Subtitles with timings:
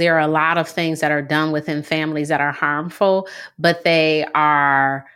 [0.00, 3.28] There are a lot of things that are done within families that are harmful,
[3.58, 5.06] but they are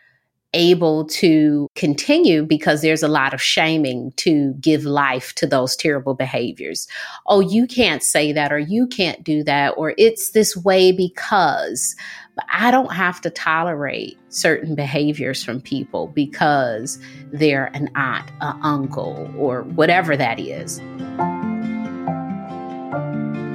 [0.54, 6.14] able to continue because there's a lot of shaming to give life to those terrible
[6.14, 6.86] behaviors.
[7.26, 11.96] Oh, you can't say that, or you can't do that, or it's this way because.
[12.36, 16.98] But I don't have to tolerate certain behaviors from people because
[17.32, 20.80] they're an aunt, an uncle, or whatever that is.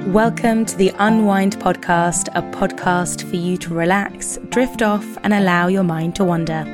[0.06, 5.68] Welcome to the Unwind Podcast, a podcast for you to relax, drift off, and allow
[5.68, 6.64] your mind to wander.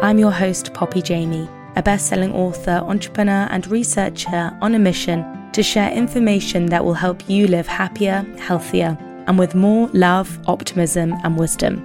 [0.00, 5.50] I'm your host, Poppy Jamie, a best selling author, entrepreneur, and researcher on a mission
[5.52, 8.96] to share information that will help you live happier, healthier,
[9.26, 11.80] and with more love, optimism, and wisdom.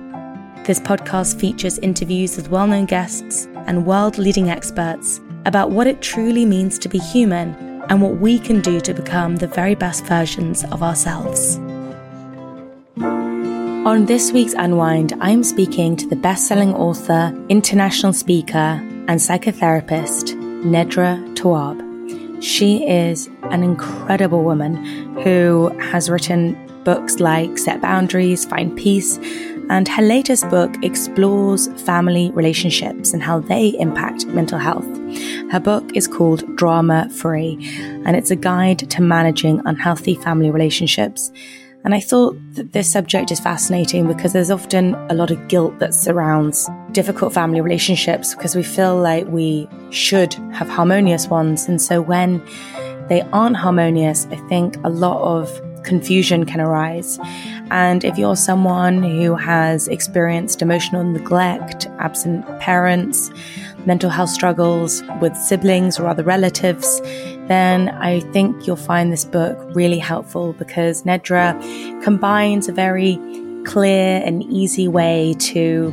[0.66, 6.02] This podcast features interviews with well known guests and world leading experts about what it
[6.02, 10.06] truly means to be human and what we can do to become the very best
[10.06, 11.58] versions of ourselves.
[13.86, 19.20] On this week's Unwind, I am speaking to the best selling author, international speaker, and
[19.20, 22.42] psychotherapist, Nedra Tawwab.
[22.42, 24.78] She is an incredible woman
[25.24, 26.56] who has written
[26.86, 29.18] books like Set Boundaries, Find Peace,
[29.72, 34.86] and her latest book explores family relationships and how they impact mental health.
[35.52, 37.58] Her book is called Drama Free,
[38.06, 41.32] and it's a guide to managing unhealthy family relationships
[41.84, 45.80] and I thought that this subject is fascinating because there's often a lot of guilt
[45.80, 51.68] that surrounds difficult family relationships because we feel like we should have harmonious ones.
[51.68, 52.42] And so when
[53.10, 55.50] they aren't harmonious, I think a lot of
[55.84, 57.20] confusion can arise.
[57.72, 63.32] And if you're someone who has experienced emotional neglect, absent parents,
[63.86, 67.02] mental health struggles with siblings or other relatives,
[67.48, 71.60] then I think you'll find this book really helpful because Nedra
[72.04, 73.20] combines a very
[73.66, 75.92] clear and easy way to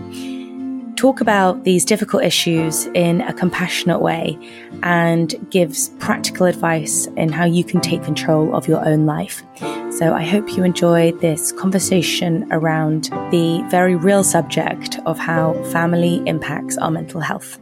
[0.96, 4.36] talk about these difficult issues in a compassionate way
[4.82, 9.44] and gives practical advice in how you can take control of your own life.
[9.98, 16.22] So I hope you enjoy this conversation around the very real subject of how family
[16.24, 17.58] impacts our mental health.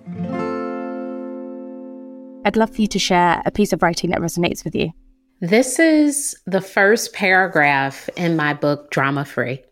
[2.44, 4.92] I'd love for you to share a piece of writing that resonates with you.
[5.40, 9.64] This is the first paragraph in my book, Drama Free.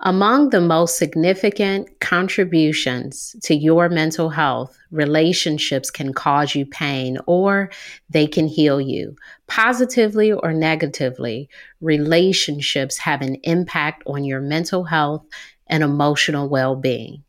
[0.00, 7.70] Among the most significant contributions to your mental health, relationships can cause you pain or
[8.10, 9.16] they can heal you.
[9.46, 11.48] Positively or negatively,
[11.80, 15.24] relationships have an impact on your mental health
[15.66, 17.24] and emotional well being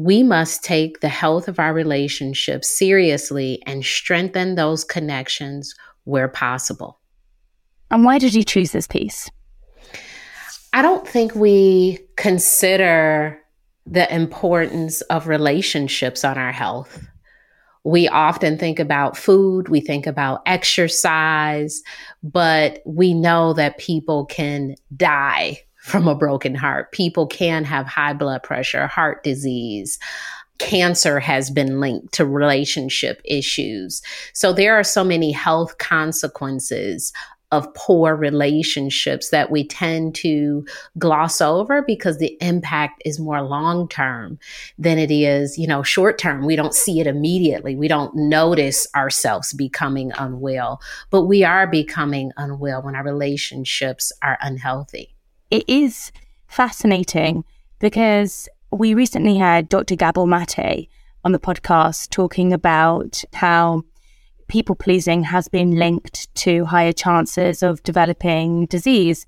[0.00, 5.74] we must take the health of our relationships seriously and strengthen those connections
[6.04, 6.98] where possible.
[7.90, 9.30] And why did you choose this piece?
[11.10, 13.36] Think we consider
[13.84, 17.04] the importance of relationships on our health.
[17.82, 21.82] We often think about food, we think about exercise,
[22.22, 26.92] but we know that people can die from a broken heart.
[26.92, 29.98] People can have high blood pressure, heart disease.
[30.58, 34.00] Cancer has been linked to relationship issues.
[34.32, 37.12] So there are so many health consequences
[37.52, 40.64] of poor relationships that we tend to
[40.98, 44.38] gloss over because the impact is more long term
[44.78, 46.44] than it is, you know, short term.
[46.44, 47.76] We don't see it immediately.
[47.76, 50.80] We don't notice ourselves becoming unwell,
[51.10, 55.14] but we are becoming unwell when our relationships are unhealthy
[55.50, 56.12] it is
[56.46, 57.44] fascinating
[57.78, 59.96] because we recently had Dr.
[59.96, 60.88] Gabor Mate
[61.24, 63.82] on the podcast talking about how
[64.50, 69.26] people pleasing has been linked to higher chances of developing disease.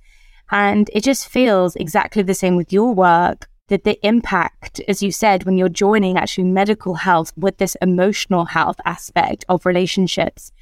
[0.50, 5.10] And it just feels exactly the same with your work that the impact, as you
[5.10, 10.52] said, when you're joining actually medical health with this emotional health aspect of relationships,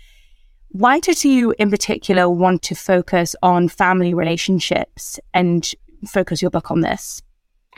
[0.69, 5.75] why did you, in particular, want to focus on family relationships and
[6.07, 7.21] focus your book on this?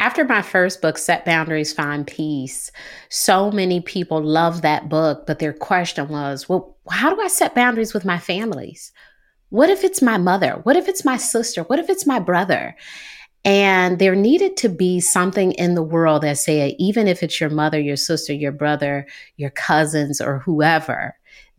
[0.02, 2.72] After my first book, Set Boundaries, Find Peace,
[3.08, 7.54] so many people loved that book, but their question was, well, how do I set
[7.54, 8.90] boundaries with my families?
[9.50, 10.58] What if it's my mother?
[10.64, 11.62] What if it's my sister?
[11.62, 12.74] What if it's my brother?
[13.44, 17.50] And there needed to be something in the world that said, even if it's your
[17.50, 19.06] mother, your sister, your brother,
[19.36, 21.14] your cousins, or whoever,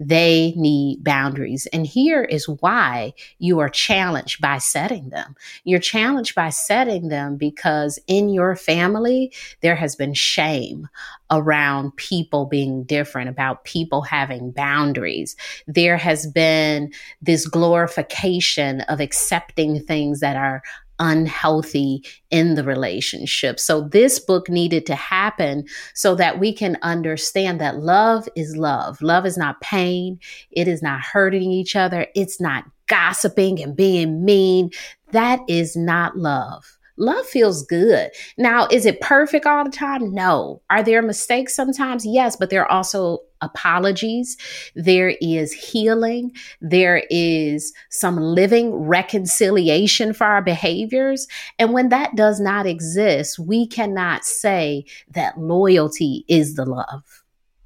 [0.08, 1.68] they need boundaries.
[1.74, 5.36] And here is why you are challenged by setting them.
[5.64, 10.90] You're challenged by setting them because in your family, there has been shame
[11.32, 15.36] around people being different, about people having boundaries.
[15.68, 20.62] There has been this glorification of accepting things that are
[21.00, 23.60] unhealthy in the relationship.
[23.60, 29.02] So this book needed to happen so that we can understand that love is love.
[29.02, 30.20] Love is not pain.
[30.52, 32.08] It is not hurting each other.
[32.16, 34.72] It's not gossiping and being mean.
[35.12, 36.78] That is not love.
[36.98, 38.12] Love feels good.
[38.38, 40.14] Now, is it perfect all the time?
[40.14, 40.62] No.
[40.70, 42.06] Are there mistakes sometimes?
[42.06, 44.38] Yes, but there are also apologies.
[44.76, 46.32] There is healing.
[46.62, 51.28] There is some living reconciliation for our behaviors.
[51.58, 57.24] And when that does not exist, we cannot say that loyalty is the love.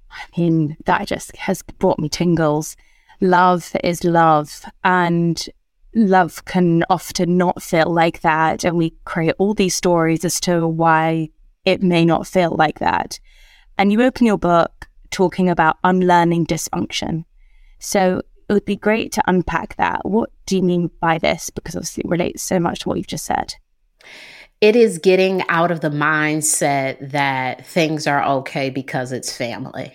[0.10, 2.76] I mean, that just has brought me tingles.
[3.20, 4.64] Love is love.
[4.84, 5.46] And
[5.96, 8.64] love can often not feel like that.
[8.64, 11.30] And we create all these stories as to why
[11.66, 13.20] it may not feel like that.
[13.78, 17.26] And you open your book talking about unlearning dysfunction.
[17.80, 20.02] So it would be great to unpack that.
[20.04, 21.50] What do you mean by this?
[21.50, 23.56] Because obviously it relates so much to what you've just said.
[24.62, 29.94] It is getting out of the mindset that things are okay because it's family.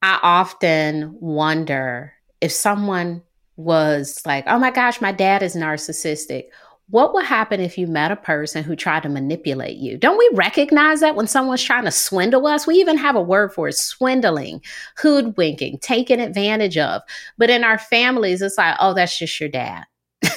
[0.00, 3.22] I often wonder if someone
[3.56, 6.44] was like, oh my gosh, my dad is narcissistic.
[6.88, 9.96] What would happen if you met a person who tried to manipulate you?
[9.96, 12.66] Don't we recognize that when someone's trying to swindle us?
[12.66, 14.60] We even have a word for it swindling,
[14.98, 17.02] hoodwinking, taking advantage of.
[17.38, 19.84] But in our families, it's like, oh, that's just your dad.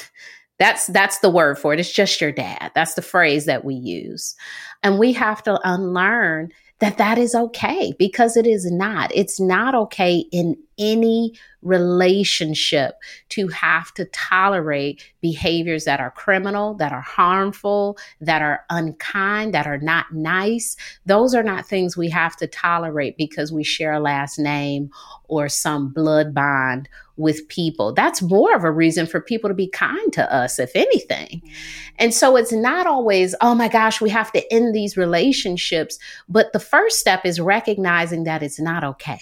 [0.60, 1.80] that's that's the word for it.
[1.80, 2.72] It's just your dad.
[2.74, 4.36] That's the phrase that we use.
[4.84, 9.10] And we have to unlearn that that is okay because it is not.
[9.16, 12.96] It's not okay in any relationship
[13.30, 19.66] to have to tolerate behaviors that are criminal, that are harmful, that are unkind, that
[19.66, 20.76] are not nice.
[21.06, 24.92] Those are not things we have to tolerate because we share a last name
[25.28, 27.94] or some blood bond with people.
[27.94, 31.42] That's more of a reason for people to be kind to us, if anything.
[31.44, 31.96] Mm-hmm.
[31.98, 35.98] And so it's not always, oh my gosh, we have to end these relationships.
[36.28, 39.20] But the first step is recognizing that it's not okay.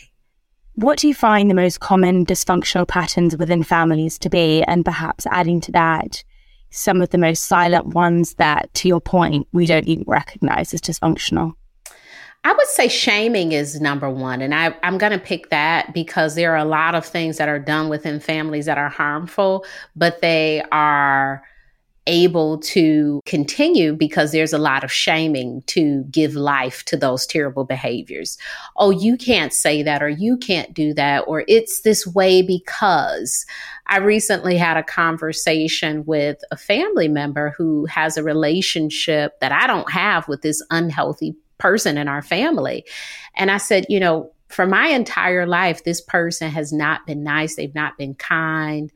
[0.76, 4.64] What do you find the most common dysfunctional patterns within families to be?
[4.64, 6.24] And perhaps adding to that,
[6.72, 10.82] some of the most silent ones that, to your point, we don't even recognize as
[10.82, 11.54] dysfunctional?
[12.46, 14.42] I would say shaming is number one.
[14.42, 17.48] And I, I'm going to pick that because there are a lot of things that
[17.48, 21.44] are done within families that are harmful, but they are
[22.08, 27.64] able to continue because there's a lot of shaming to give life to those terrible
[27.64, 28.38] behaviors.
[28.76, 33.46] Oh, you can't say that, or you can't do that, or it's this way because.
[33.86, 39.68] I recently had a conversation with a family member who has a relationship that I
[39.68, 42.86] don't have with this unhealthy person in our family.
[43.36, 47.56] And I said, you know, for my entire life, this person has not been nice.
[47.56, 48.92] They've not been kind.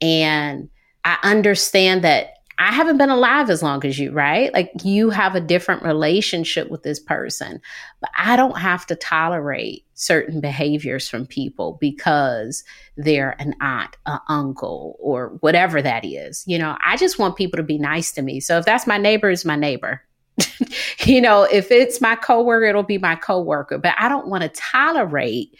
[0.00, 0.70] And
[1.04, 4.52] I understand that I haven't been alive as long as you, right?
[4.52, 7.58] Like you have a different relationship with this person,
[8.02, 12.62] but I don't have to tolerate certain behaviors from people because
[12.98, 16.44] they're an aunt, an uncle, or whatever that is.
[16.46, 18.40] You know, I just want people to be nice to me.
[18.40, 20.02] So if that's my neighbor, it's my neighbor.
[21.06, 23.78] you know, if it's my coworker, it'll be my coworker.
[23.78, 25.56] But I don't want to tolerate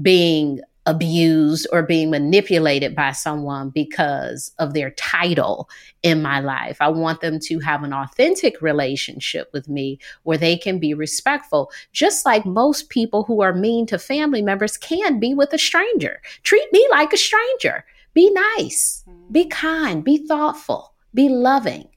[0.00, 5.68] being abused or being manipulated by someone because of their title
[6.02, 6.76] in my life.
[6.80, 11.70] I want them to have an authentic relationship with me where they can be respectful,
[11.92, 16.20] just like most people who are mean to family members can be with a stranger.
[16.42, 17.84] Treat me like a stranger.
[18.12, 18.28] Be
[18.58, 19.32] nice, mm-hmm.
[19.32, 21.88] be kind, be thoughtful, be loving.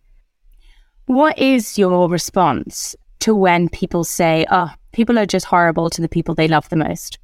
[1.08, 6.08] What is your response to when people say, oh, people are just horrible to the
[6.08, 7.18] people they love the most?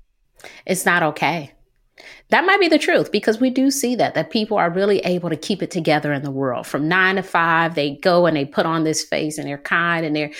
[0.65, 1.53] It's not okay.
[2.29, 5.29] That might be the truth because we do see that, that people are really able
[5.29, 6.67] to keep it together in the world.
[6.67, 10.05] From nine to five, they go and they put on this face and they're kind
[10.05, 10.31] and they're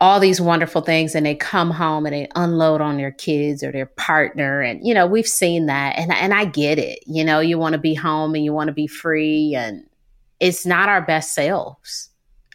[0.00, 3.70] all these wonderful things and they come home and they unload on their kids or
[3.70, 4.60] their partner.
[4.60, 7.00] And you know we've seen that and and I get it.
[7.06, 9.84] You know you want to be home and you want to be free and
[10.40, 12.10] it's not our best selves.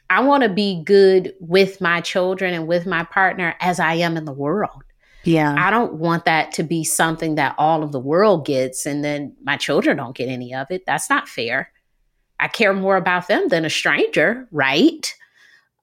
[0.10, 4.17] I want to be good with my children and with my partner as I am
[4.17, 4.84] in the world
[5.27, 5.55] Yeah.
[5.57, 9.36] I don't want that to be something that all of the world gets and then
[9.43, 10.86] my children don't get any of it.
[10.86, 11.72] That's not fair.
[12.39, 15.13] I care more about them than a stranger, right?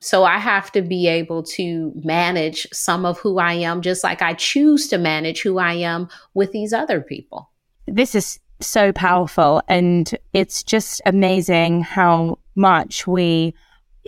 [0.01, 4.23] So I have to be able to manage some of who I am, just like
[4.23, 7.51] I choose to manage who I am with these other people.
[7.87, 9.63] This is so powerful.
[9.69, 13.55] And it's just amazing how much we,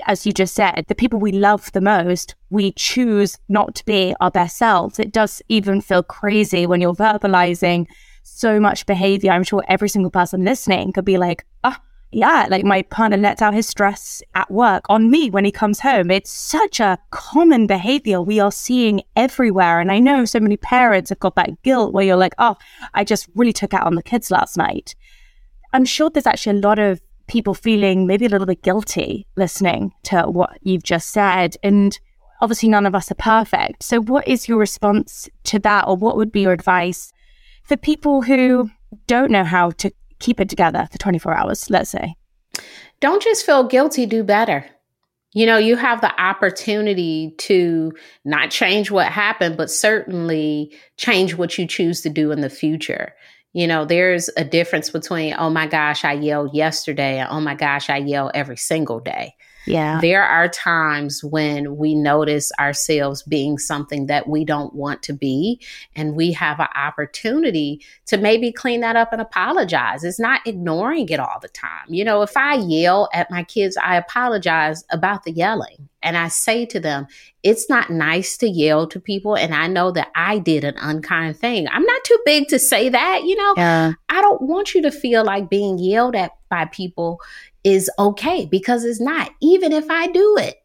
[0.05, 4.15] as you just said, the people we love the most, we choose not to be
[4.21, 4.99] our best selves.
[4.99, 7.87] It does even feel crazy when you're verbalizing
[8.23, 9.33] so much behavior.
[9.33, 11.77] I'm sure every single person listening could be like, oh,
[12.13, 15.81] yeah, like my partner lets out his stress at work on me when he comes
[15.81, 16.11] home.
[16.11, 19.81] It's such a common behavior we are seeing everywhere.
[19.81, 22.57] And I know so many parents have got that guilt where you're like, oh,
[22.95, 24.95] I just really took out on the kids last night.
[25.73, 29.93] I'm sure there's actually a lot of people feeling maybe a little bit guilty listening
[30.05, 31.57] to what you've just said.
[31.63, 31.99] And
[32.41, 33.83] obviously, none of us are perfect.
[33.83, 37.13] So, what is your response to that, or what would be your advice
[37.63, 38.71] for people who
[39.07, 42.15] don't know how to keep it together for 24 hours, let's say.
[43.01, 44.65] Don't just feel guilty, do better.
[45.35, 47.93] You know, you have the opportunity to
[48.25, 53.15] not change what happened, but certainly change what you choose to do in the future.
[53.57, 57.55] You know, there's a difference between, oh my gosh, I yelled yesterday, and oh my
[57.55, 59.35] gosh, I yell every single day.
[59.67, 60.01] Yeah.
[60.01, 65.61] There are times when we notice ourselves being something that we don't want to be,
[65.95, 70.05] and we have an opportunity to maybe clean that up and apologize.
[70.05, 71.87] It's not ignoring it all the time.
[71.89, 75.89] You know, if I yell at my kids, I apologize about the yelling.
[76.03, 77.09] And I say to them,
[77.43, 79.37] it's not nice to yell to people.
[79.37, 81.67] And I know that I did an unkind thing.
[81.69, 83.55] I'm not too big to say that, you know.
[83.57, 83.93] Yeah.
[84.09, 87.21] I don't want you to feel like being yelled at by people
[87.67, 90.57] is okay because it's not, even if I do it.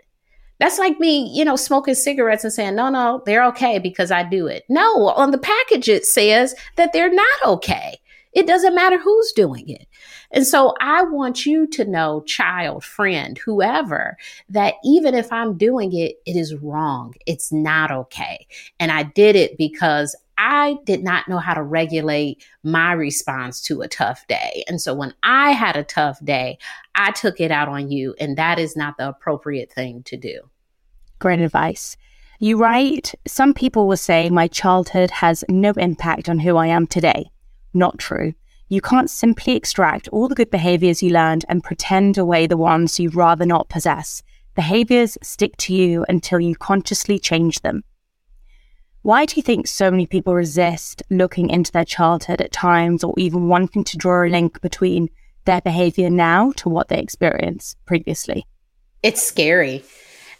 [0.59, 4.21] That's like me, you know, smoking cigarettes and saying, no, no, they're okay because I
[4.21, 4.63] do it.
[4.69, 7.97] No, on the package it says that they're not okay.
[8.33, 9.87] It doesn't matter who's doing it.
[10.29, 14.15] And so I want you to know, child, friend, whoever,
[14.49, 17.15] that even if I'm doing it, it is wrong.
[17.25, 18.45] It's not okay.
[18.79, 23.81] And I did it because I did not know how to regulate my response to
[23.81, 24.63] a tough day.
[24.67, 26.57] And so when I had a tough day,
[26.95, 28.15] I took it out on you.
[28.19, 30.49] And that is not the appropriate thing to do.
[31.19, 31.95] Great advice.
[32.39, 36.87] You write, some people will say my childhood has no impact on who I am
[36.87, 37.29] today.
[37.71, 38.33] Not true.
[38.67, 42.99] You can't simply extract all the good behaviors you learned and pretend away the ones
[42.99, 44.23] you'd rather not possess.
[44.55, 47.83] Behaviors stick to you until you consciously change them.
[49.03, 53.15] Why do you think so many people resist looking into their childhood at times or
[53.17, 55.09] even wanting to draw a link between
[55.45, 58.45] their behavior now to what they experienced previously?
[59.01, 59.83] It's scary.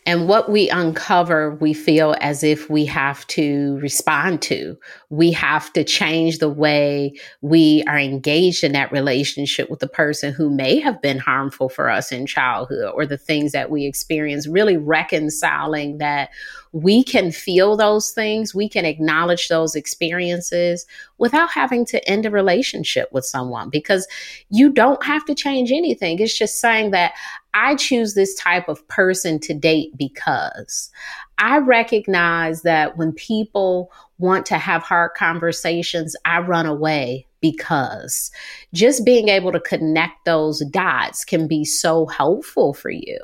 [0.08, 4.76] And what we uncover, we feel as if we have to respond to.
[5.10, 10.34] We have to change the way we are engaged in that relationship with the person
[10.34, 14.48] who may have been harmful for us in childhood or the things that we experience,
[14.48, 16.32] really reconciling that
[16.74, 20.86] we can feel those things, we can acknowledge those experiences
[21.22, 24.08] without having to end a relationship with someone because
[24.50, 26.18] you don't have to change anything.
[26.18, 27.14] It's just saying that
[27.54, 30.90] I choose this type of person to date because
[31.38, 38.32] I recognize that when people want to have hard conversations, I run away because
[38.74, 43.20] just being able to connect those dots can be so helpful for you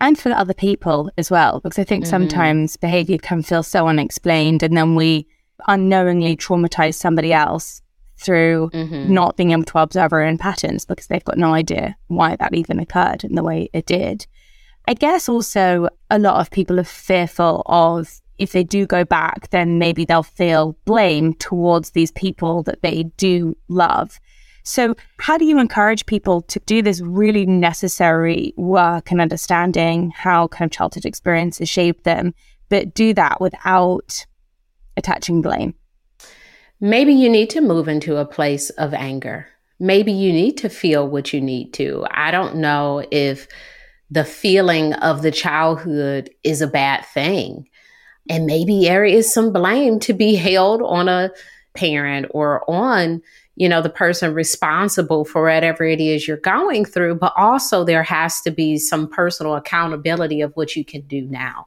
[0.00, 1.58] and for other people as well.
[1.58, 2.10] Because I think mm-hmm.
[2.10, 5.26] sometimes behavior can feel so unexplained, and then we
[5.68, 7.82] unknowingly traumatize somebody else
[8.16, 9.12] through mm-hmm.
[9.12, 12.54] not being able to observe our own patterns because they've got no idea why that
[12.54, 14.26] even occurred in the way it did.
[14.86, 19.50] I guess also a lot of people are fearful of if they do go back,
[19.50, 24.18] then maybe they'll feel blame towards these people that they do love.
[24.62, 30.48] So, how do you encourage people to do this really necessary work and understanding how
[30.48, 32.34] kind of childhood experiences shape them,
[32.68, 34.26] but do that without
[35.00, 35.74] attaching blame?
[36.80, 39.48] Maybe you need to move into a place of anger.
[39.78, 42.06] Maybe you need to feel what you need to.
[42.10, 43.48] I don't know if
[44.10, 47.68] the feeling of the childhood is a bad thing.
[48.28, 51.30] And maybe there is some blame to be held on a
[51.74, 53.22] parent or on
[53.60, 58.02] you know, the person responsible for whatever it is you're going through, but also there
[58.02, 61.66] has to be some personal accountability of what you can do now.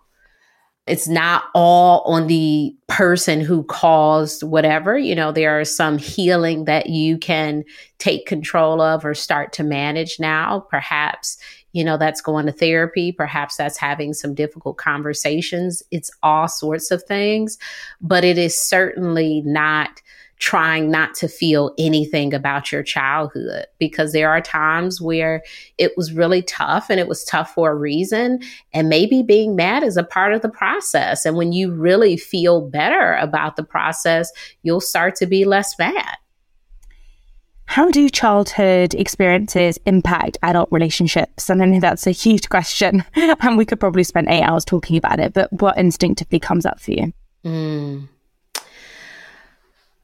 [0.85, 4.97] It's not all on the person who caused whatever.
[4.97, 7.63] You know, there are some healing that you can
[7.99, 10.65] take control of or start to manage now.
[10.69, 11.37] Perhaps
[11.73, 13.11] you know, that's going to therapy.
[13.11, 15.83] Perhaps that's having some difficult conversations.
[15.91, 17.57] It's all sorts of things,
[17.99, 20.01] but it is certainly not
[20.43, 25.41] trying not to feel anything about your childhood because there are times where
[25.77, 28.41] it was really tough and it was tough for a reason.
[28.73, 31.25] And maybe being mad is a part of the process.
[31.25, 34.33] And when you really feel better about the process,
[34.63, 36.17] you'll start to be less mad.
[37.63, 41.49] How do childhood experiences impact adult relationships?
[41.49, 44.97] And I know that's a huge question, and we could probably spend eight hours talking
[44.97, 47.13] about it, but what instinctively comes up for you?
[47.45, 48.09] Mm.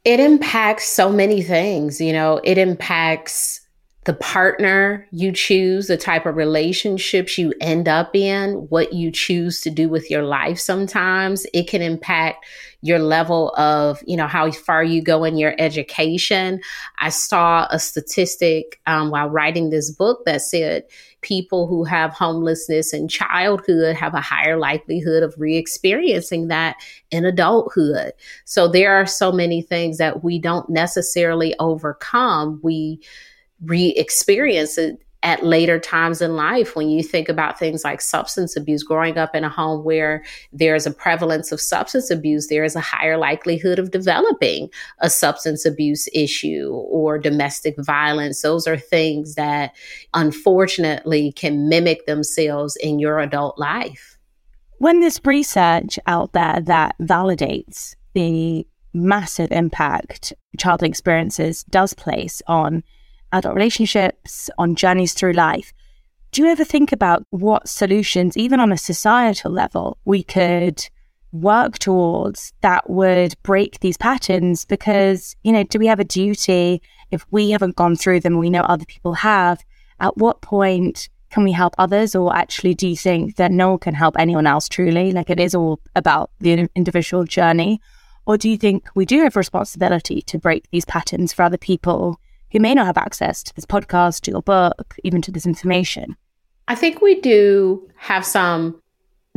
[0.10, 2.01] It impacts so many things.
[2.01, 3.62] You know, it impacts
[4.10, 9.62] the partner you choose, the type of relationships you end up in, what you choose
[9.62, 11.46] to do with your life sometimes.
[11.54, 12.44] It can impact
[12.82, 16.60] your level of, you know, how far you go in your education.
[16.98, 20.86] I saw a statistic um, while writing this book that said
[21.22, 26.78] people who have homelessness in childhood have a higher likelihood of re experiencing that
[27.12, 28.13] in adulthood.
[28.46, 32.60] So there are so many things that we don't necessarily overcome.
[32.63, 33.01] We,
[33.62, 36.75] re experience it at later times in life.
[36.75, 40.24] When you think about things like substance abuse growing up in a home where
[40.54, 45.66] there's a prevalence of substance abuse there is a higher likelihood of developing a substance
[45.66, 48.42] abuse issue or domestic violence.
[48.42, 49.75] Those are things that
[50.13, 54.18] unfortunately can mimic themselves in your adult life.
[54.78, 62.84] When there's research out there that validates the massive impact childhood experiences does place on
[63.31, 65.74] adult relationships, on journeys through life.
[66.31, 70.88] Do you ever think about what solutions, even on a societal level, we could
[71.31, 74.65] work towards that would break these patterns?
[74.65, 76.81] Because, you know, do we have a duty
[77.12, 79.63] if we haven't gone through them, we know other people have?
[80.00, 82.15] At what point can we help others?
[82.15, 85.12] Or actually, do you think that no one can help anyone else truly?
[85.12, 87.81] Like it is all about the individual journey?
[88.25, 91.57] Or do you think we do have a responsibility to break these patterns for other
[91.57, 92.19] people
[92.51, 96.15] who may not have access to this podcast, to your book, even to this information?
[96.68, 98.81] I think we do have some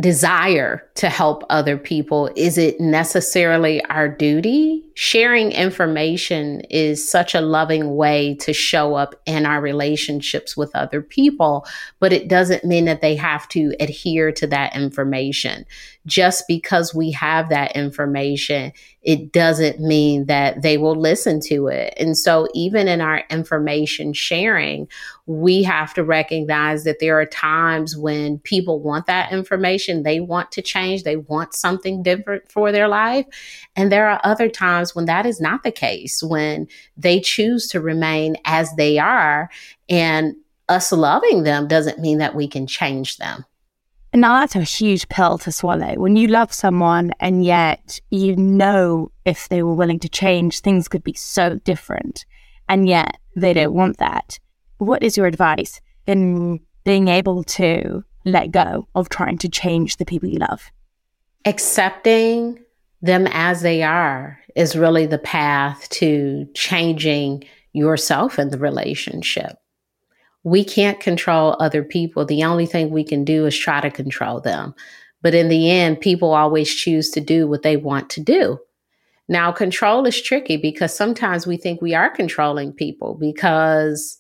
[0.00, 2.30] desire to help other people.
[2.34, 4.84] Is it necessarily our duty?
[4.94, 11.02] Sharing information is such a loving way to show up in our relationships with other
[11.02, 11.66] people,
[12.00, 15.64] but it doesn't mean that they have to adhere to that information.
[16.06, 21.94] Just because we have that information, it doesn't mean that they will listen to it.
[21.96, 24.88] And so, even in our information sharing,
[25.26, 30.50] we have to recognize that there are times when people want that information, they want
[30.52, 33.26] to change, they want something different for their life.
[33.76, 37.80] And there are other times when that is not the case, when they choose to
[37.80, 39.50] remain as they are.
[39.88, 40.34] And
[40.68, 43.44] us loving them doesn't mean that we can change them.
[44.14, 45.94] Now that's a huge pill to swallow.
[45.94, 50.86] When you love someone and yet you know if they were willing to change, things
[50.86, 52.26] could be so different.
[52.68, 54.38] And yet they don't want that.
[54.76, 60.04] What is your advice in being able to let go of trying to change the
[60.04, 60.70] people you love?
[61.46, 62.58] Accepting
[63.00, 69.61] them as they are is really the path to changing yourself in the relationship
[70.44, 72.24] we can't control other people.
[72.24, 74.74] The only thing we can do is try to control them.
[75.22, 78.58] But in the end, people always choose to do what they want to do.
[79.28, 84.18] Now, control is tricky because sometimes we think we are controlling people because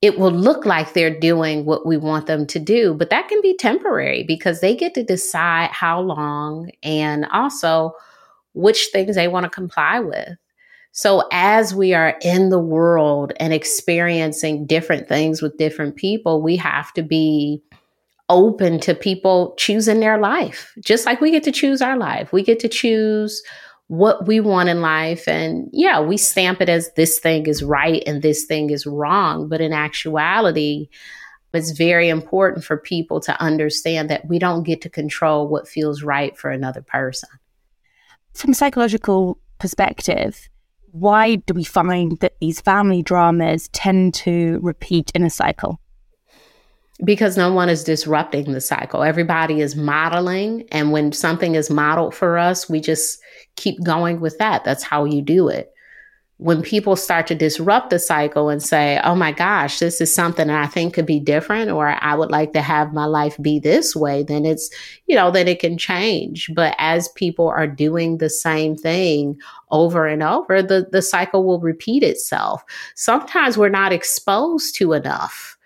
[0.00, 3.40] it will look like they're doing what we want them to do, but that can
[3.40, 7.92] be temporary because they get to decide how long and also
[8.52, 10.36] which things they want to comply with.
[10.96, 16.56] So as we are in the world and experiencing different things with different people, we
[16.56, 17.60] have to be
[18.28, 22.32] open to people choosing their life, just like we get to choose our life.
[22.32, 23.42] We get to choose
[23.88, 25.26] what we want in life.
[25.26, 29.48] And yeah, we stamp it as this thing is right and this thing is wrong.
[29.48, 30.88] But in actuality,
[31.52, 36.04] it's very important for people to understand that we don't get to control what feels
[36.04, 37.30] right for another person.
[38.32, 40.48] From psychological perspective,
[40.94, 45.80] why do we find that these family dramas tend to repeat in a cycle?
[47.04, 49.02] Because no one is disrupting the cycle.
[49.02, 50.68] Everybody is modeling.
[50.70, 53.18] And when something is modeled for us, we just
[53.56, 54.62] keep going with that.
[54.62, 55.73] That's how you do it
[56.38, 60.48] when people start to disrupt the cycle and say, oh my gosh, this is something
[60.48, 63.60] that I think could be different, or I would like to have my life be
[63.60, 64.68] this way, then it's,
[65.06, 66.50] you know, then it can change.
[66.54, 69.38] But as people are doing the same thing
[69.70, 72.64] over and over, the, the cycle will repeat itself.
[72.96, 75.56] Sometimes we're not exposed to enough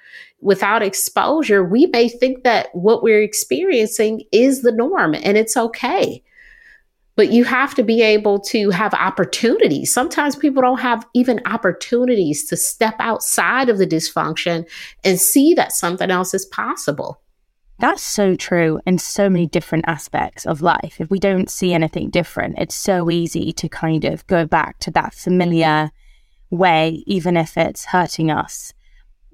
[0.41, 6.23] without exposure, we may think that what we're experiencing is the norm and it's okay.
[7.19, 9.93] But you have to be able to have opportunities.
[9.93, 14.71] Sometimes people don't have even opportunities to step outside of the dysfunction
[15.03, 17.21] and see that something else is possible.
[17.81, 21.01] That's so true in so many different aspects of life.
[21.01, 24.93] If we don't see anything different, it's so easy to kind of go back to
[24.93, 25.91] that familiar
[26.51, 28.75] way, even if it's hurting us.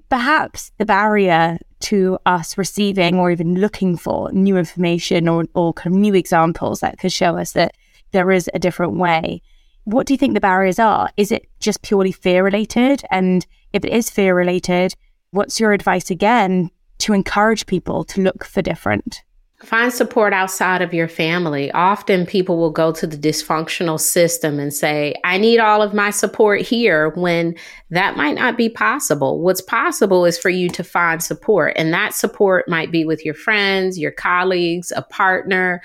[0.09, 5.95] Perhaps the barrier to us receiving or even looking for new information or, or kind
[5.95, 7.75] of new examples that could show us that
[8.11, 9.41] there is a different way.
[9.83, 11.09] What do you think the barriers are?
[11.17, 13.03] Is it just purely fear related?
[13.11, 14.95] And if it is fear related,
[15.31, 19.21] what's your advice again to encourage people to look for different?
[19.65, 21.71] Find support outside of your family.
[21.71, 26.11] Often people will go to the dysfunctional system and say, I need all of my
[26.11, 27.55] support here when
[27.89, 29.41] that might not be possible.
[29.41, 33.33] What's possible is for you to find support, and that support might be with your
[33.33, 35.81] friends, your colleagues, a partner,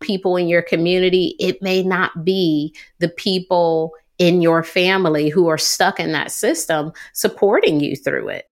[0.00, 1.34] people in your community.
[1.38, 6.92] It may not be the people in your family who are stuck in that system
[7.14, 8.51] supporting you through it.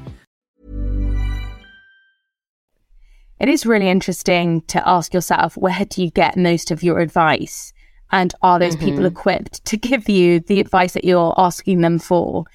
[3.41, 7.73] It is really interesting to ask yourself where do you get most of your advice?
[8.11, 8.85] And are those mm-hmm.
[8.85, 12.45] people equipped to give you the advice that you're asking them for?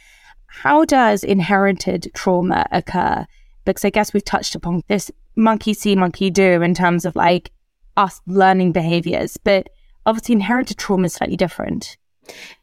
[0.47, 3.27] How does inherited trauma occur?
[3.65, 7.51] Because I guess we've touched upon this monkey see, monkey do in terms of like
[7.97, 9.69] us learning behaviors, but
[10.07, 11.97] obviously inherited trauma is slightly different.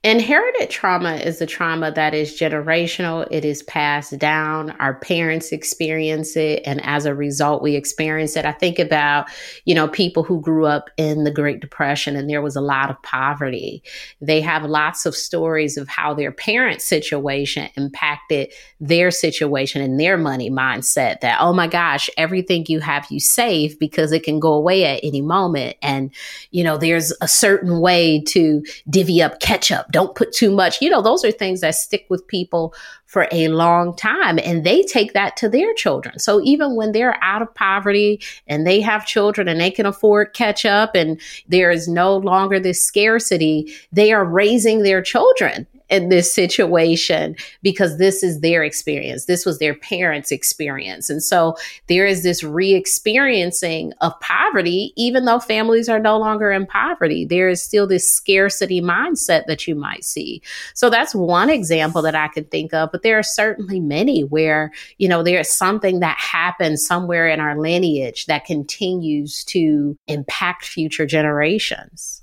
[0.06, 3.26] Inherited trauma is a trauma that is generational.
[3.32, 4.71] It is passed down.
[4.71, 6.62] Our parents experience it.
[6.65, 8.45] And as a result, we experience it.
[8.45, 9.28] I think about,
[9.63, 12.89] you know, people who grew up in the Great Depression and there was a lot
[12.89, 13.82] of poverty.
[14.19, 20.17] They have lots of stories of how their parents' situation impacted their situation and their
[20.17, 24.52] money mindset that, oh my gosh, everything you have, you save because it can go
[24.52, 25.78] away at any moment.
[25.82, 26.12] And,
[26.52, 29.91] you know, there's a certain way to divvy up ketchup.
[29.91, 30.81] Don't put too much.
[30.81, 32.73] You know, those are things that stick with people
[33.05, 36.17] for a long time and they take that to their children.
[36.17, 40.33] So even when they're out of poverty and they have children and they can afford
[40.33, 46.34] ketchup and there is no longer this scarcity, they are raising their children in this
[46.34, 49.26] situation because this is their experience.
[49.26, 51.10] This was their parents' experience.
[51.10, 51.56] And so
[51.88, 57.26] there is this re experiencing of poverty, even though families are no longer in poverty.
[57.26, 60.41] There is still this scarcity mindset that you might see.
[60.74, 62.91] So that's one example that I could think of.
[62.91, 67.39] But there are certainly many where, you know, there is something that happens somewhere in
[67.39, 72.22] our lineage that continues to impact future generations.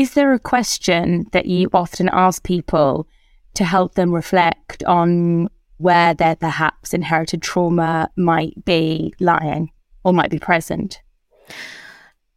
[0.00, 3.06] Is there a question that you often ask people
[3.52, 9.70] to help them reflect on where their perhaps inherited trauma might be lying
[10.02, 11.02] or might be present?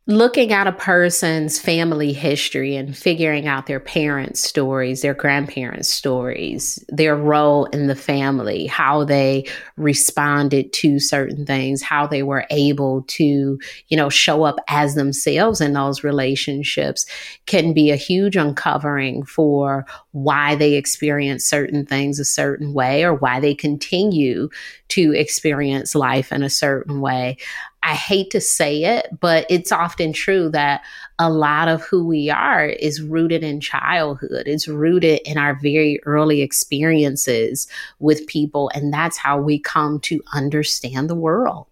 [0.06, 6.84] Looking at a person's family history and figuring out their parents' stories, their grandparents' stories,
[6.89, 9.46] their role in the family, how they
[9.78, 15.62] responded to certain things, how they were able to, you know, show up as themselves
[15.62, 17.06] in those relationships
[17.46, 23.15] can be a huge uncovering for why they experience certain things a certain way or
[23.15, 24.47] why they continue
[24.88, 27.36] to experience life in a certain way.
[27.82, 30.82] I hate to say it, but it's often true that
[31.17, 34.43] a lot of who we are is rooted in childhood.
[34.45, 37.67] It's rooted in our very early experiences
[37.99, 38.69] with people.
[38.76, 41.65] And that's how we come to understand the world.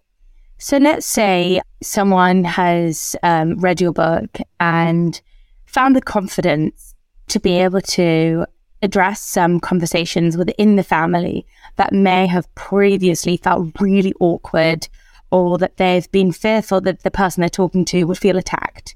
[0.58, 5.20] So let's say someone has um, read your book and
[5.66, 6.91] found the confidence
[7.32, 8.44] to be able to
[8.82, 14.86] address some conversations within the family that may have previously felt really awkward
[15.30, 18.94] or that they've been fearful that the person they're talking to would feel attacked.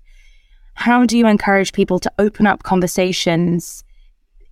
[0.74, 3.82] How do you encourage people to open up conversations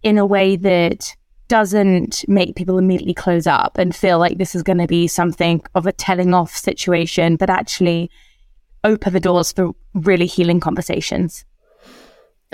[0.03, 1.15] in a way that
[1.49, 5.63] doesn't make people immediately close up and feel like this is going to be something
[5.75, 8.11] of a telling off situation, but actually
[8.83, 11.45] open the doors for really healing conversations?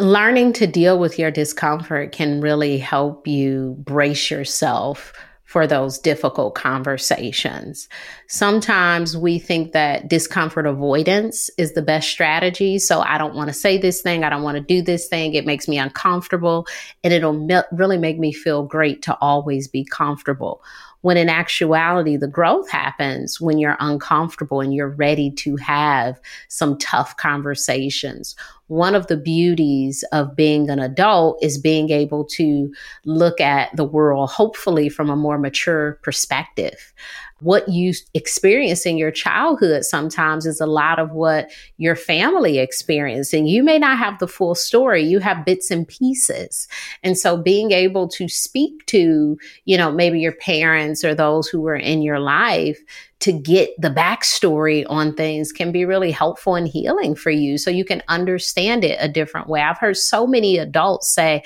[0.01, 5.13] Learning to deal with your discomfort can really help you brace yourself
[5.45, 7.87] for those difficult conversations.
[8.27, 12.79] Sometimes we think that discomfort avoidance is the best strategy.
[12.79, 14.25] So I don't want to say this thing.
[14.25, 15.35] I don't want to do this thing.
[15.35, 16.67] It makes me uncomfortable
[17.05, 20.63] and it'll me- really make me feel great to always be comfortable.
[21.03, 26.77] When in actuality, the growth happens when you're uncomfortable and you're ready to have some
[26.79, 28.37] tough conversations.
[28.67, 32.71] One of the beauties of being an adult is being able to
[33.05, 36.93] look at the world, hopefully from a more mature perspective
[37.41, 43.33] what you experience in your childhood sometimes is a lot of what your family experienced.
[43.35, 46.69] And you may not have the full story, you have bits and pieces.
[47.03, 51.61] And so being able to speak to, you know, maybe your parents or those who
[51.61, 52.81] were in your life
[53.21, 57.71] to get the backstory on things can be really helpful and healing for you so
[57.71, 59.61] you can understand it a different way.
[59.61, 61.43] I've heard so many adults say,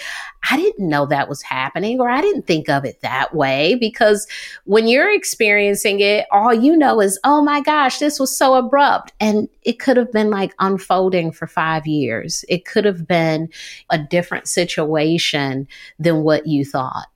[0.49, 4.27] I didn't know that was happening or I didn't think of it that way because
[4.65, 9.13] when you're experiencing it, all you know is, oh my gosh, this was so abrupt.
[9.19, 12.45] And it could have been like unfolding for five years.
[12.49, 13.49] It could have been
[13.91, 15.67] a different situation
[15.99, 17.07] than what you thought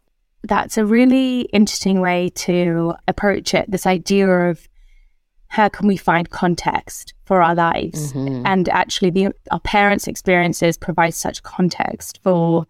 [0.43, 3.71] that's a really interesting way to approach it.
[3.71, 4.69] This idea of
[5.49, 8.47] how can we find context for our lives, mm-hmm.
[8.47, 12.67] and actually, the our parents' experiences provide such context for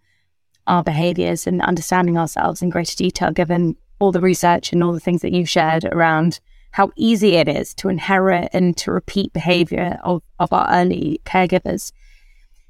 [0.67, 3.31] our behaviors and understanding ourselves in greater detail.
[3.31, 6.39] Given all the research and all the things that you've shared around
[6.71, 11.91] how easy it is to inherit and to repeat behavior of, of our early caregivers.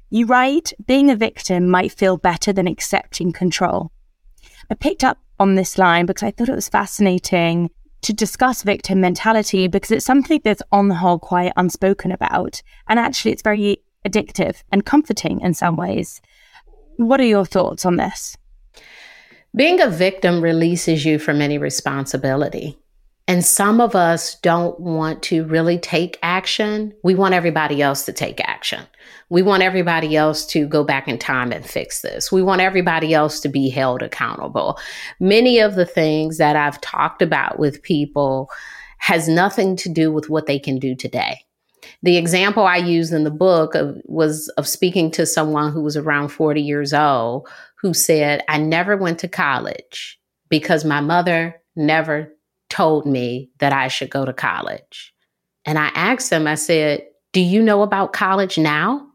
[0.08, 3.92] You write, being a victim might feel better than accepting control.
[4.70, 7.70] I picked up on this line because I thought it was fascinating
[8.02, 12.62] to discuss victim mentality because it's something that's on the whole quite unspoken about.
[12.88, 16.22] And actually, it's very addictive and comforting in some ways.
[16.96, 18.36] What are your thoughts on this?
[19.54, 22.78] Being a victim releases you from any responsibility.
[23.30, 26.92] And some of us don't want to really take action.
[27.04, 28.84] We want everybody else to take action.
[29.28, 32.32] We want everybody else to go back in time and fix this.
[32.32, 34.80] We want everybody else to be held accountable.
[35.20, 38.50] Many of the things that I've talked about with people
[38.98, 41.38] has nothing to do with what they can do today.
[42.02, 45.96] The example I used in the book of, was of speaking to someone who was
[45.96, 47.48] around 40 years old
[47.80, 52.32] who said, I never went to college because my mother never
[52.70, 55.12] told me that I should go to college.
[55.64, 59.06] And I asked them, I said, Do you know about college now?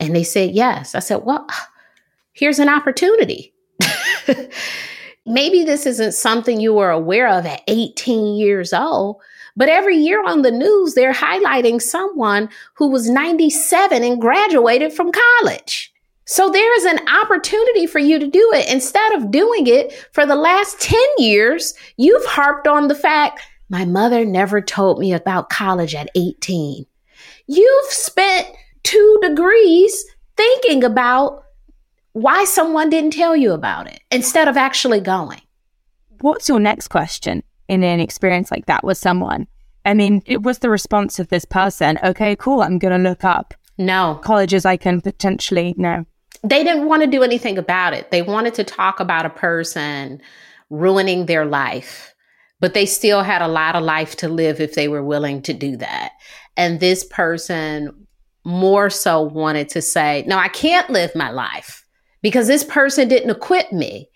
[0.00, 0.94] And they said, Yes.
[0.94, 1.46] I said, Well,
[2.32, 3.54] here's an opportunity.
[5.26, 9.20] Maybe this isn't something you were aware of at 18 years old,
[9.54, 15.12] but every year on the news, they're highlighting someone who was 97 and graduated from
[15.12, 15.91] college.
[16.24, 18.70] So there is an opportunity for you to do it.
[18.72, 23.84] Instead of doing it for the last 10 years, you've harped on the fact my
[23.84, 26.84] mother never told me about college at 18.
[27.46, 28.46] You've spent
[28.82, 30.04] two degrees
[30.36, 31.44] thinking about
[32.12, 35.40] why someone didn't tell you about it instead of actually going.
[36.20, 39.46] What's your next question in an experience like that with someone?
[39.84, 43.24] I mean, it was the response of this person, okay, cool, I'm going to look
[43.24, 43.54] up.
[43.78, 44.20] No.
[44.22, 46.04] Colleges I can potentially know.
[46.44, 48.10] They didn't want to do anything about it.
[48.10, 50.20] They wanted to talk about a person
[50.70, 52.14] ruining their life,
[52.60, 55.52] but they still had a lot of life to live if they were willing to
[55.52, 56.12] do that.
[56.56, 58.06] And this person
[58.44, 61.86] more so wanted to say, no, I can't live my life
[62.22, 64.08] because this person didn't equip me.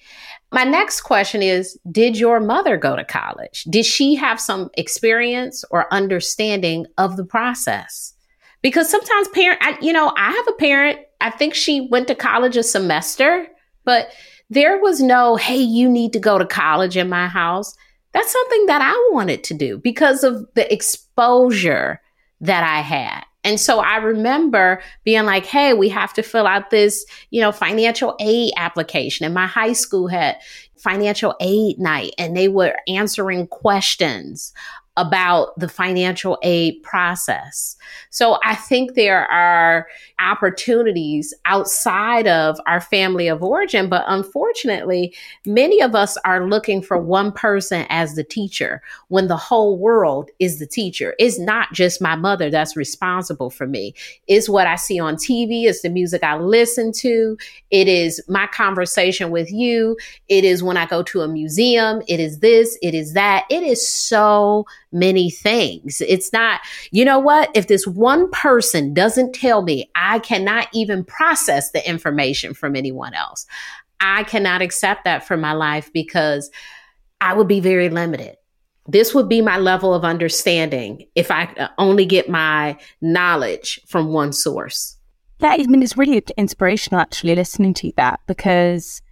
[0.53, 3.65] My next question is Did your mother go to college?
[3.65, 8.15] Did she have some experience or understanding of the process?
[8.63, 12.15] Because sometimes parent, I, you know, I have a parent, I think she went to
[12.15, 13.47] college a semester,
[13.85, 14.11] but
[14.51, 17.75] there was no, hey, you need to go to college in my house.
[18.13, 22.01] That's something that I wanted to do because of the exposure
[22.41, 23.25] that I had.
[23.45, 27.53] And so I remember being like, hey, we have to fill out this, you know,
[27.53, 29.25] financial aid application.
[29.25, 30.37] And my high school had
[30.77, 34.53] financial aid night and they were answering questions
[34.97, 37.77] about the financial aid process.
[38.11, 39.87] So I think there are
[40.19, 46.99] opportunities outside of our family of origin, but unfortunately, many of us are looking for
[46.99, 51.15] one person as the teacher when the whole world is the teacher.
[51.19, 53.95] It's not just my mother that's responsible for me.
[54.27, 57.37] It's what I see on TV, it's the music I listen to,
[57.71, 59.97] it is my conversation with you,
[60.29, 63.45] it is when I go to a museum, it is this, it is that.
[63.51, 66.01] It is so many things.
[66.07, 67.51] It's not, you know what?
[67.55, 73.15] If this one person doesn't tell me, I cannot even process the information from anyone
[73.15, 73.47] else.
[74.01, 76.51] I cannot accept that for my life because
[77.21, 78.37] I would be very limited.
[78.89, 84.13] This would be my level of understanding if I uh, only get my knowledge from
[84.13, 84.97] one source.
[85.41, 89.03] Yeah, I mean, it's really inspirational actually listening to that because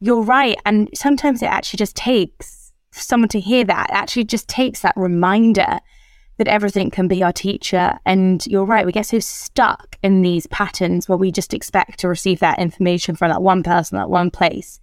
[0.00, 0.56] you're right.
[0.64, 2.65] And sometimes it actually just takes
[3.00, 5.78] someone to hear that actually just takes that reminder
[6.38, 7.98] that everything can be our teacher.
[8.04, 12.08] And you're right, we get so stuck in these patterns where we just expect to
[12.08, 14.80] receive that information from that one person, that one place.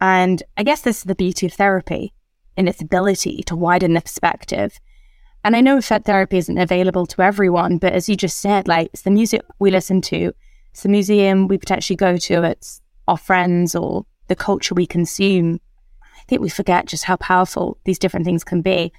[0.00, 2.12] And I guess this is the beauty of therapy
[2.56, 4.78] in its ability to widen the perspective.
[5.42, 8.88] And I know that therapy isn't available to everyone, but as you just said, like
[8.92, 10.32] it's the music we listen to,
[10.70, 15.60] it's the museum we potentially go to, it's our friends or the culture we consume.
[16.24, 18.92] I think we forget just how powerful these different things can be.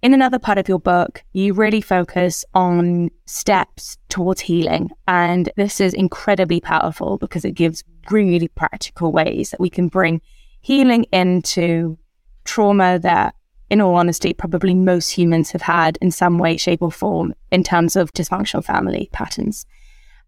[0.00, 4.88] In another part of your book, you really focus on steps towards healing.
[5.06, 10.22] And this is incredibly powerful because it gives really practical ways that we can bring
[10.62, 11.98] healing into
[12.44, 13.34] trauma that,
[13.68, 17.62] in all honesty, probably most humans have had in some way, shape, or form in
[17.62, 19.66] terms of dysfunctional family patterns.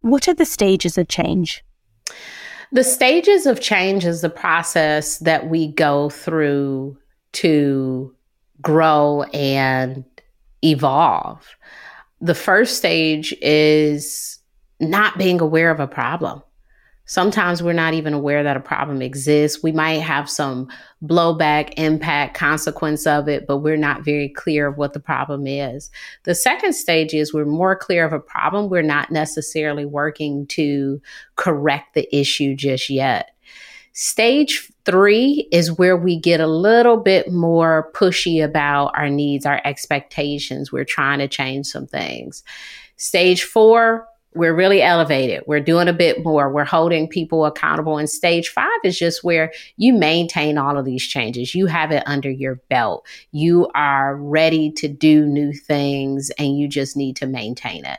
[0.02, 1.64] What are the stages of change?
[2.72, 6.96] The stages of change is the process that we go through
[7.32, 8.14] to
[8.62, 10.04] grow and
[10.64, 11.46] evolve.
[12.22, 14.38] The first stage is
[14.80, 16.42] not being aware of a problem.
[17.12, 19.62] Sometimes we're not even aware that a problem exists.
[19.62, 20.68] We might have some
[21.04, 25.90] blowback, impact, consequence of it, but we're not very clear of what the problem is.
[26.22, 28.70] The second stage is we're more clear of a problem.
[28.70, 31.02] We're not necessarily working to
[31.36, 33.32] correct the issue just yet.
[33.92, 39.60] Stage three is where we get a little bit more pushy about our needs, our
[39.66, 40.72] expectations.
[40.72, 42.42] We're trying to change some things.
[42.96, 45.42] Stage four, we're really elevated.
[45.46, 46.50] We're doing a bit more.
[46.50, 47.98] We're holding people accountable.
[47.98, 51.54] And stage five is just where you maintain all of these changes.
[51.54, 53.06] You have it under your belt.
[53.30, 57.98] You are ready to do new things and you just need to maintain it.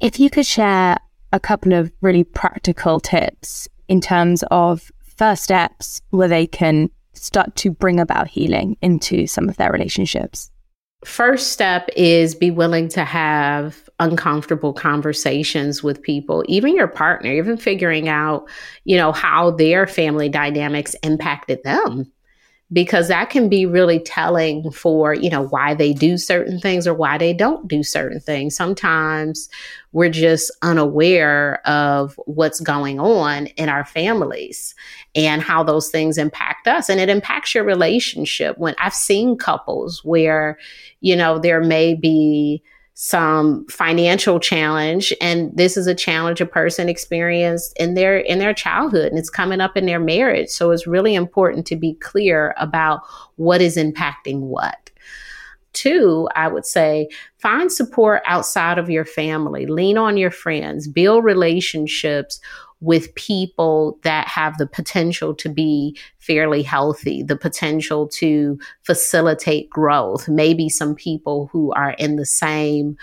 [0.00, 0.98] If you could share
[1.32, 7.54] a couple of really practical tips in terms of first steps where they can start
[7.56, 10.50] to bring about healing into some of their relationships.
[11.04, 17.56] First step is be willing to have uncomfortable conversations with people, even your partner, even
[17.56, 18.48] figuring out,
[18.84, 22.10] you know, how their family dynamics impacted them
[22.74, 26.92] because that can be really telling for you know why they do certain things or
[26.92, 28.54] why they don't do certain things.
[28.54, 29.48] Sometimes
[29.92, 34.74] we're just unaware of what's going on in our families
[35.14, 36.90] and how those things impact us.
[36.90, 38.58] And it impacts your relationship.
[38.58, 40.58] When i've seen couples where
[41.00, 42.62] you know there may be
[42.96, 48.54] some financial challenge and this is a challenge a person experienced in their in their
[48.54, 50.48] childhood and it's coming up in their marriage.
[50.48, 53.00] So it's really important to be clear about
[53.34, 54.90] what is impacting what.
[55.72, 59.66] Two i would say find support outside of your family.
[59.66, 60.86] Lean on your friends.
[60.86, 62.38] Build relationships
[62.84, 70.28] with people that have the potential to be fairly healthy, the potential to facilitate growth.
[70.28, 72.96] Maybe some people who are in the same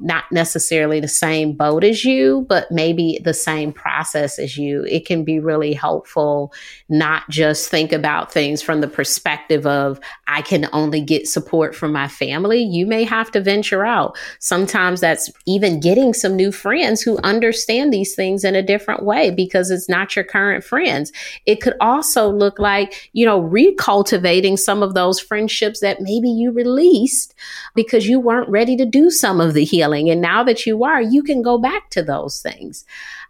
[0.00, 4.84] not necessarily the same boat as you, but maybe the same process as you.
[4.84, 6.52] It can be really helpful
[6.88, 11.92] not just think about things from the perspective of, I can only get support from
[11.92, 12.62] my family.
[12.62, 14.16] You may have to venture out.
[14.38, 19.32] Sometimes that's even getting some new friends who understand these things in a different way
[19.32, 21.10] because it's not your current friends.
[21.44, 26.52] It could also look like, you know, recultivating some of those friendships that maybe you
[26.52, 27.34] released
[27.74, 31.00] because you weren't ready to do some of the healing And now that you are,
[31.00, 32.84] you can go back to those things.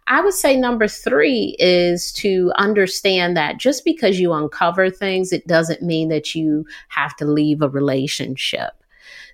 [0.07, 5.45] I would say number three is to understand that just because you uncover things, it
[5.45, 8.71] doesn't mean that you have to leave a relationship.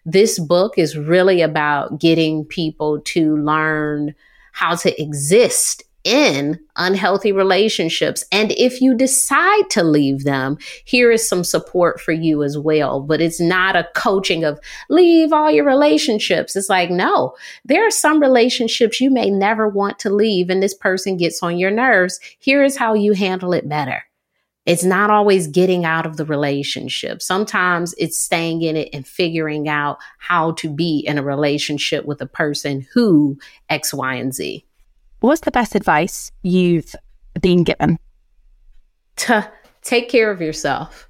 [0.05, 4.13] This book is really about getting people to learn
[4.51, 8.23] how to exist in unhealthy relationships.
[8.31, 13.01] And if you decide to leave them, here is some support for you as well.
[13.01, 16.55] But it's not a coaching of leave all your relationships.
[16.55, 17.35] It's like, no,
[17.65, 21.57] there are some relationships you may never want to leave, and this person gets on
[21.57, 22.19] your nerves.
[22.39, 24.03] Here is how you handle it better.
[24.65, 27.21] It's not always getting out of the relationship.
[27.21, 32.19] Sometimes it's staying in it and figuring out how to be in a relationship with
[32.21, 33.37] a person who
[33.69, 34.65] X, Y, and Z.
[35.25, 36.93] What's the best advice you've
[37.41, 37.97] been given?
[39.15, 39.51] To
[39.81, 41.09] take care of yourself.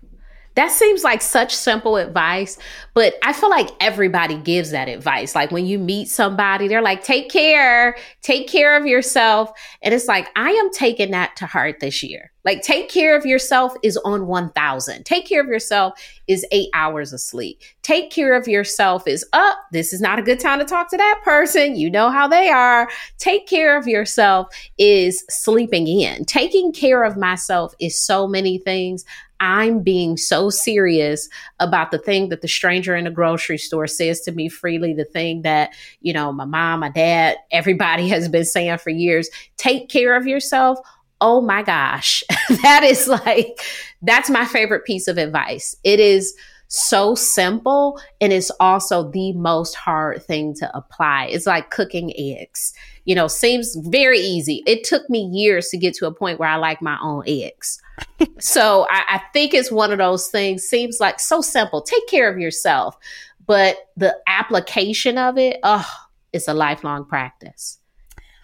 [0.55, 2.57] That seems like such simple advice,
[2.93, 5.35] but I feel like everybody gives that advice.
[5.35, 9.51] Like when you meet somebody, they're like, take care, take care of yourself.
[9.81, 12.31] And it's like, I am taking that to heart this year.
[12.45, 15.03] Like, take care of yourself is on 1000.
[15.03, 17.59] Take care of yourself is eight hours of sleep.
[17.81, 19.57] Take care of yourself is up.
[19.57, 21.75] Oh, this is not a good time to talk to that person.
[21.75, 22.87] You know how they are.
[23.17, 24.47] Take care of yourself
[24.77, 26.25] is sleeping in.
[26.25, 29.05] Taking care of myself is so many things.
[29.39, 31.29] I'm being so serious
[31.59, 35.05] about the thing that the stranger in the grocery store says to me freely, the
[35.05, 39.89] thing that, you know, my mom, my dad, everybody has been saying for years take
[39.89, 40.79] care of yourself.
[41.21, 42.23] Oh my gosh,
[42.61, 43.59] that is like,
[44.01, 45.75] that's my favorite piece of advice.
[45.83, 46.35] It is
[46.67, 51.25] so simple and it's also the most hard thing to apply.
[51.25, 52.73] It's like cooking eggs.
[53.05, 54.63] You know, seems very easy.
[54.65, 57.79] It took me years to get to a point where I like my own eggs
[58.39, 61.81] so I, I think it's one of those things, seems like so simple.
[61.81, 62.97] Take care of yourself.
[63.45, 65.89] But the application of it, oh,
[66.33, 67.79] it's a lifelong practice.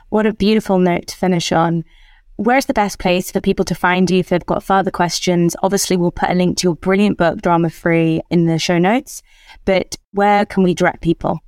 [0.09, 1.83] What a beautiful note to finish on.
[2.41, 5.55] Where's the best place for people to find you if they've got further questions?
[5.61, 9.21] Obviously, we'll put a link to your brilliant book, Drama Free, in the show notes.
[9.63, 11.41] But where can we direct people?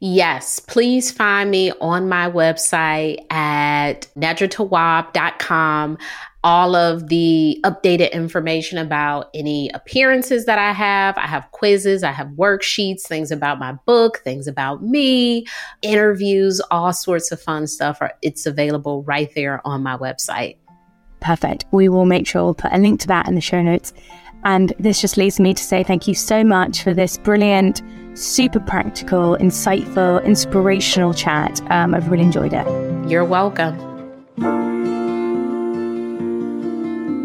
[0.00, 5.98] Yes, please find me on my website at nedratawwab.com
[6.44, 11.16] all of the updated information about any appearances that I have.
[11.16, 15.46] I have quizzes, I have worksheets, things about my book, things about me,
[15.80, 17.98] interviews, all sorts of fun stuff.
[18.20, 20.58] It's available right there on my website.
[21.20, 21.64] Perfect.
[21.70, 23.94] We will make sure we'll put a link to that in the show notes.
[24.44, 27.80] And this just leaves me to say thank you so much for this brilliant,
[28.14, 31.60] super practical, insightful, inspirational chat.
[31.70, 32.66] Um, I've really enjoyed it.
[33.08, 33.78] You're welcome.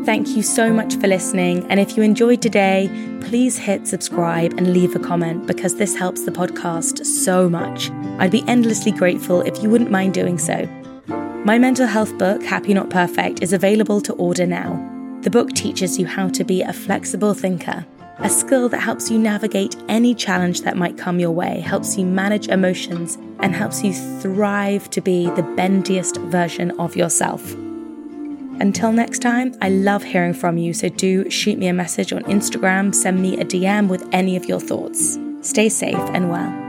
[0.05, 1.69] Thank you so much for listening.
[1.69, 2.89] And if you enjoyed today,
[3.21, 7.91] please hit subscribe and leave a comment because this helps the podcast so much.
[8.17, 10.65] I'd be endlessly grateful if you wouldn't mind doing so.
[11.45, 14.83] My mental health book, Happy Not Perfect, is available to order now.
[15.21, 17.85] The book teaches you how to be a flexible thinker,
[18.21, 22.05] a skill that helps you navigate any challenge that might come your way, helps you
[22.05, 27.53] manage emotions, and helps you thrive to be the bendiest version of yourself.
[28.59, 32.23] Until next time, I love hearing from you, so do shoot me a message on
[32.23, 35.17] Instagram, send me a DM with any of your thoughts.
[35.41, 36.68] Stay safe and well.